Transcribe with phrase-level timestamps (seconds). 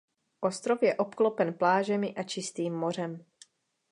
[0.47, 3.21] Ostrov je obklopen plážemi a čistým mořem.